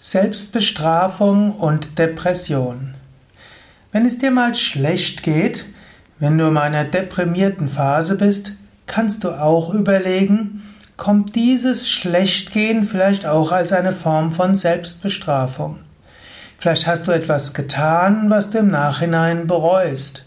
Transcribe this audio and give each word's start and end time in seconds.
Selbstbestrafung 0.00 1.56
und 1.56 1.98
Depression. 1.98 2.94
Wenn 3.90 4.06
es 4.06 4.18
dir 4.18 4.30
mal 4.30 4.54
schlecht 4.54 5.24
geht, 5.24 5.64
wenn 6.20 6.38
du 6.38 6.46
in 6.46 6.56
einer 6.56 6.84
deprimierten 6.84 7.68
Phase 7.68 8.14
bist, 8.14 8.52
kannst 8.86 9.24
du 9.24 9.30
auch 9.30 9.74
überlegen, 9.74 10.62
kommt 10.96 11.34
dieses 11.34 11.88
Schlechtgehen 11.88 12.84
vielleicht 12.84 13.26
auch 13.26 13.50
als 13.50 13.72
eine 13.72 13.90
Form 13.90 14.30
von 14.30 14.54
Selbstbestrafung. 14.54 15.80
Vielleicht 16.58 16.86
hast 16.86 17.08
du 17.08 17.10
etwas 17.10 17.52
getan, 17.52 18.30
was 18.30 18.50
du 18.50 18.58
im 18.58 18.68
Nachhinein 18.68 19.48
bereust. 19.48 20.26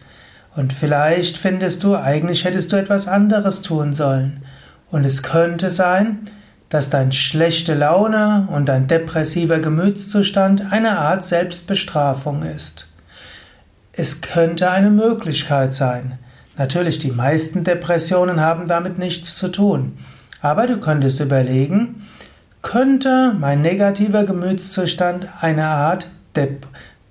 Und 0.54 0.74
vielleicht 0.74 1.38
findest 1.38 1.82
du, 1.86 1.96
eigentlich 1.96 2.44
hättest 2.44 2.74
du 2.74 2.76
etwas 2.76 3.08
anderes 3.08 3.62
tun 3.62 3.94
sollen. 3.94 4.44
Und 4.92 5.06
es 5.06 5.24
könnte 5.24 5.70
sein, 5.70 6.30
dass 6.72 6.90
dein 6.90 7.12
schlechte 7.12 7.76
Laune 7.76 8.48
und 8.50 8.68
dein 8.70 8.88
depressiver 8.88 9.60
Gemütszustand 9.60 10.72
eine 10.72 10.98
Art 10.98 11.26
Selbstbestrafung 11.26 12.44
ist. 12.44 12.88
Es 13.92 14.22
könnte 14.22 14.72
eine 14.72 14.90
Möglichkeit 14.90 15.74
sein. 15.74 16.18
Natürlich, 16.58 16.98
die 16.98 17.12
meisten 17.12 17.66
Depressionen 17.66 18.40
haben 18.40 18.70
damit 18.70 18.98
nichts 18.98 19.36
zu 19.36 19.50
tun. 19.50 19.98
Aber 20.42 20.66
du 20.66 20.80
könntest 20.80 21.20
überlegen, 21.20 22.08
könnte 22.62 23.36
mein 23.38 23.62
negativer 23.62 24.24
Gemütszustand 24.24 25.28
eine 25.42 25.68
Art, 25.68 26.10
Dep 26.38 26.68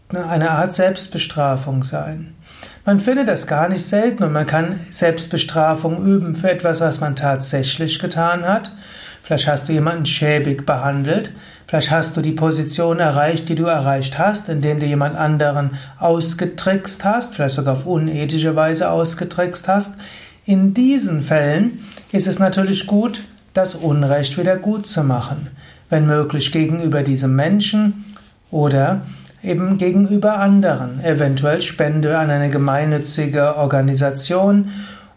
eine 0.09 0.53
Art 0.53 0.73
Selbstbestrafung 0.73 1.83
sein? 1.83 2.35
Man 2.87 2.99
findet 2.99 3.29
das 3.29 3.47
gar 3.47 3.69
nicht 3.69 3.85
selten 3.85 4.25
und 4.25 4.33
man 4.33 4.47
kann 4.47 4.81
Selbstbestrafung 4.91 6.03
üben 6.03 6.35
für 6.35 6.51
etwas, 6.51 6.81
was 6.81 7.01
man 7.01 7.15
tatsächlich 7.15 7.99
getan 7.99 8.45
hat. 8.45 8.73
Vielleicht 9.31 9.47
hast 9.47 9.69
du 9.69 9.73
jemanden 9.73 10.07
schäbig 10.07 10.67
behandelt. 10.67 11.33
Vielleicht 11.69 11.93
hast 11.93 12.17
du 12.17 12.21
die 12.21 12.33
Position 12.33 12.99
erreicht, 12.99 13.49
die 13.49 13.55
du 13.55 13.67
erreicht 13.67 14.19
hast, 14.19 14.49
indem 14.49 14.81
du 14.81 14.87
jemand 14.87 15.15
anderen 15.15 15.71
ausgetrickst 16.01 17.05
hast, 17.05 17.37
vielleicht 17.37 17.55
sogar 17.55 17.75
auf 17.75 17.87
unethische 17.87 18.57
Weise 18.57 18.91
ausgetrickst 18.91 19.69
hast. 19.69 19.95
In 20.47 20.75
diesen 20.75 21.23
Fällen 21.23 21.79
ist 22.11 22.27
es 22.27 22.41
natürlich 22.41 22.89
gut, 22.89 23.23
das 23.55 23.77
Unrecht 23.77 24.37
wieder 24.37 24.57
gut 24.57 24.89
zu 24.89 25.05
machen. 25.05 25.47
Wenn 25.91 26.07
möglich 26.07 26.51
gegenüber 26.51 27.05
diesem 27.05 27.37
Menschen 27.37 28.05
oder 28.51 29.03
eben 29.45 29.79
gegenüber 29.79 30.41
anderen. 30.41 31.05
Eventuell 31.05 31.63
Spende 31.63 32.19
an 32.19 32.31
eine 32.31 32.51
gemeinnützige 32.51 33.59
Organisation 33.59 34.71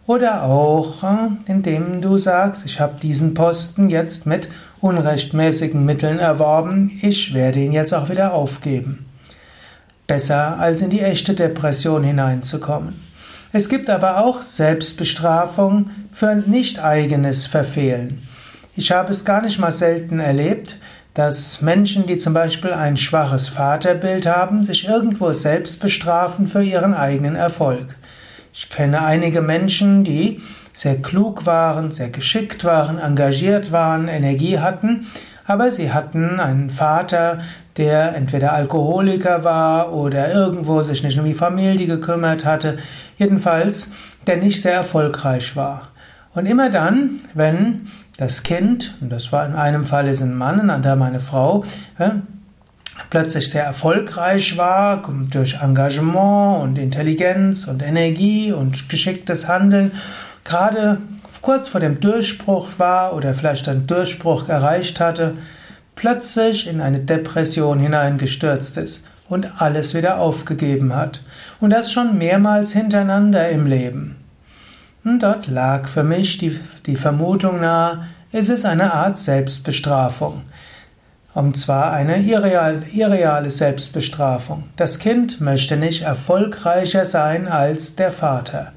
oder 0.06 0.44
auch, 0.44 1.04
äh, 1.04 1.30
indem 1.46 2.02
du 2.02 2.18
sagst, 2.18 2.66
ich 2.66 2.80
habe 2.80 3.00
diesen 3.02 3.34
Posten 3.34 3.90
jetzt 3.90 4.26
mit 4.26 4.50
unrechtmäßigen 4.82 5.86
Mitteln 5.86 6.20
erworben, 6.20 6.92
ich 7.02 7.34
werde 7.34 7.60
ihn 7.60 7.72
jetzt 7.72 7.94
auch 7.94 8.10
wieder 8.10 8.34
aufgeben. 8.34 9.06
Besser 10.08 10.60
als 10.60 10.82
in 10.82 10.90
die 10.90 11.00
echte 11.00 11.34
Depression 11.34 12.04
hineinzukommen. 12.04 13.02
Es 13.54 13.70
gibt 13.70 13.90
aber 13.90 14.26
auch 14.26 14.42
Selbstbestrafung 14.42 15.92
für 16.12 16.28
ein 16.30 16.44
nicht 16.48 16.84
eigenes 16.84 17.46
Verfehlen. 17.46 18.28
Ich 18.76 18.92
habe 18.92 19.12
es 19.12 19.24
gar 19.24 19.42
nicht 19.42 19.60
mal 19.60 19.72
selten 19.72 20.20
erlebt, 20.20 20.80
dass 21.14 21.62
Menschen, 21.62 22.08
die 22.08 22.18
zum 22.18 22.34
Beispiel 22.34 22.74
ein 22.74 22.98
schwaches 22.98 23.48
Vaterbild 23.48 24.26
haben, 24.26 24.64
sich 24.64 24.88
irgendwo 24.88 25.32
selbst 25.32 25.80
bestrafen 25.80 26.48
für 26.48 26.64
ihren 26.64 26.96
eigenen 26.96 27.36
Erfolg. 27.36 27.96
Ich 28.56 28.70
kenne 28.70 29.04
einige 29.04 29.42
Menschen, 29.42 30.04
die 30.04 30.40
sehr 30.74 31.02
klug 31.02 31.48
waren, 31.48 31.92
sehr 31.92 32.12
geschickt 32.12 32.64
waren, 32.64 33.00
engagiert 33.00 33.72
waren, 33.72 34.08
Energie 34.08 34.60
hatten, 34.60 35.08
aber 35.46 35.72
sie 35.72 35.92
hatten 35.92 36.40
einen 36.40 36.70
Vater, 36.70 37.40
der 37.78 38.16
entweder 38.16 38.54
Alkoholiker 38.54 39.44
war 39.44 39.92
oder 39.92 40.32
irgendwo 40.32 40.84
sich 40.84 41.02
nicht 41.02 41.18
um 41.18 41.26
die 41.26 41.34
Familie 41.34 41.88
gekümmert 41.88 42.46
hatte, 42.46 42.78
jedenfalls 43.18 43.92
der 44.28 44.38
nicht 44.38 44.62
sehr 44.62 44.74
erfolgreich 44.74 45.56
war. 45.56 45.90
Und 46.36 46.46
immer 46.46 46.70
dann, 46.70 47.22
wenn 47.34 47.88
das 48.18 48.44
Kind, 48.44 48.94
und 49.02 49.10
das 49.10 49.32
war 49.32 49.48
in 49.48 49.56
einem 49.56 49.84
Fall 49.84 50.08
ist 50.08 50.22
ein 50.22 50.38
Mann, 50.38 50.60
in 50.60 50.70
anderem 50.70 51.02
eine 51.02 51.20
Frau, 51.20 51.64
plötzlich 53.10 53.50
sehr 53.50 53.64
erfolgreich 53.64 54.58
war, 54.58 55.02
durch 55.30 55.62
Engagement 55.62 56.64
und 56.64 56.78
Intelligenz 56.78 57.68
und 57.68 57.82
Energie 57.82 58.52
und 58.52 58.90
geschicktes 58.90 59.48
Handeln, 59.48 59.92
gerade 60.44 61.00
kurz 61.42 61.68
vor 61.68 61.82
dem 61.82 62.00
Durchbruch 62.00 62.70
war 62.78 63.16
oder 63.16 63.34
vielleicht 63.34 63.68
einen 63.68 63.88
Durchbruch 63.88 64.48
erreicht 64.50 65.00
hatte, 65.00 65.36
plötzlich 65.96 66.68
in 66.68 66.82
eine 66.82 67.00
Depression 67.00 67.80
hineingestürzt 67.80 68.78
ist 68.78 69.06
und 69.30 69.62
alles 69.62 69.94
wieder 69.94 70.20
aufgegeben 70.20 70.96
hat. 70.96 71.22
Und 71.60 71.72
das 71.72 71.92
schon 71.92 72.18
mehrmals 72.18 72.74
hintereinander 72.74 73.50
im 73.50 73.66
Leben. 73.66 74.18
Und 75.04 75.22
dort 75.22 75.48
lag 75.48 75.88
für 75.88 76.04
mich 76.04 76.38
die, 76.38 76.60
die 76.86 76.96
Vermutung 76.96 77.60
nahe, 77.60 78.08
es 78.32 78.50
ist 78.50 78.66
eine 78.66 78.94
Art 78.94 79.18
Selbstbestrafung. 79.18 80.44
Und 81.34 81.58
zwar 81.58 81.94
eine 81.94 82.22
irreal, 82.22 82.84
irreale 82.92 83.50
Selbstbestrafung. 83.50 84.66
Das 84.76 85.00
Kind 85.00 85.42
möchte 85.42 85.78
nicht 85.78 86.04
erfolgreicher 86.04 87.06
sein 87.06 87.48
als 87.48 87.96
der 87.96 88.12
Vater. 88.12 88.74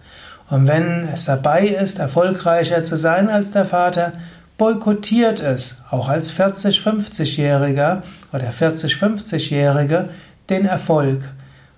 Und 0.48 0.66
wenn 0.66 1.08
es 1.12 1.26
dabei 1.26 1.66
ist, 1.66 1.98
erfolgreicher 1.98 2.82
zu 2.82 2.96
sein 2.96 3.28
als 3.28 3.50
der 3.50 3.64
Vater, 3.64 4.12
boykottiert 4.58 5.40
es, 5.40 5.82
auch 5.90 6.08
als 6.08 6.32
40-, 6.32 6.82
50-Jähriger 6.82 8.02
oder 8.32 8.48
40-, 8.50 8.96
50-Jährige, 8.98 10.08
den 10.48 10.64
Erfolg, 10.64 11.28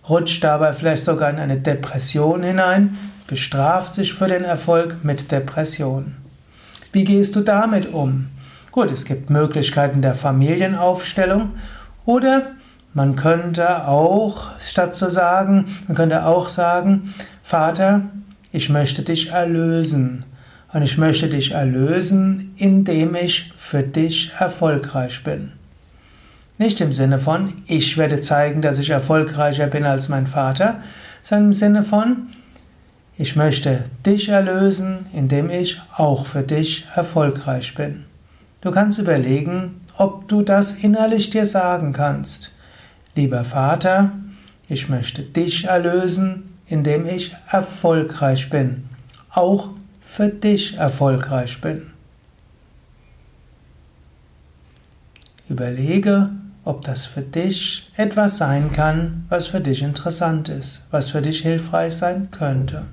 rutscht 0.08 0.44
dabei 0.44 0.72
vielleicht 0.72 1.04
sogar 1.04 1.30
in 1.30 1.38
eine 1.38 1.58
Depression 1.58 2.42
hinein, 2.42 2.96
bestraft 3.26 3.94
sich 3.94 4.14
für 4.14 4.28
den 4.28 4.44
Erfolg 4.44 5.02
mit 5.02 5.32
Depression. 5.32 6.14
Wie 6.92 7.04
gehst 7.04 7.36
du 7.36 7.40
damit 7.40 7.92
um? 7.92 8.28
Gut, 8.78 8.92
es 8.92 9.06
gibt 9.06 9.28
Möglichkeiten 9.28 10.02
der 10.02 10.14
Familienaufstellung 10.14 11.50
oder 12.04 12.52
man 12.94 13.16
könnte 13.16 13.88
auch, 13.88 14.52
statt 14.60 14.94
zu 14.94 15.10
sagen, 15.10 15.66
man 15.88 15.96
könnte 15.96 16.24
auch 16.24 16.46
sagen, 16.46 17.12
Vater, 17.42 18.02
ich 18.52 18.70
möchte 18.70 19.02
dich 19.02 19.32
erlösen. 19.32 20.24
Und 20.72 20.82
ich 20.82 20.96
möchte 20.96 21.28
dich 21.28 21.50
erlösen, 21.50 22.54
indem 22.56 23.16
ich 23.16 23.52
für 23.56 23.82
dich 23.82 24.30
erfolgreich 24.38 25.24
bin. 25.24 25.50
Nicht 26.56 26.80
im 26.80 26.92
Sinne 26.92 27.18
von, 27.18 27.54
ich 27.66 27.98
werde 27.98 28.20
zeigen, 28.20 28.62
dass 28.62 28.78
ich 28.78 28.90
erfolgreicher 28.90 29.66
bin 29.66 29.86
als 29.86 30.08
mein 30.08 30.28
Vater, 30.28 30.82
sondern 31.24 31.46
im 31.46 31.52
Sinne 31.52 31.82
von, 31.82 32.28
ich 33.16 33.34
möchte 33.34 33.82
dich 34.06 34.28
erlösen, 34.28 35.06
indem 35.12 35.50
ich 35.50 35.82
auch 35.96 36.26
für 36.26 36.42
dich 36.42 36.86
erfolgreich 36.94 37.74
bin. 37.74 38.04
Du 38.60 38.70
kannst 38.72 38.98
überlegen, 38.98 39.80
ob 39.96 40.28
du 40.28 40.42
das 40.42 40.74
innerlich 40.74 41.30
dir 41.30 41.46
sagen 41.46 41.92
kannst. 41.92 42.52
Lieber 43.14 43.44
Vater, 43.44 44.12
ich 44.68 44.88
möchte 44.88 45.22
dich 45.22 45.64
erlösen, 45.64 46.56
indem 46.66 47.06
ich 47.06 47.36
erfolgreich 47.50 48.50
bin, 48.50 48.88
auch 49.30 49.68
für 50.02 50.28
dich 50.28 50.76
erfolgreich 50.76 51.60
bin. 51.60 51.90
Überlege, 55.48 56.30
ob 56.64 56.84
das 56.84 57.06
für 57.06 57.22
dich 57.22 57.90
etwas 57.96 58.38
sein 58.38 58.72
kann, 58.72 59.24
was 59.28 59.46
für 59.46 59.60
dich 59.60 59.82
interessant 59.82 60.48
ist, 60.48 60.82
was 60.90 61.10
für 61.10 61.22
dich 61.22 61.40
hilfreich 61.40 61.94
sein 61.94 62.30
könnte. 62.30 62.86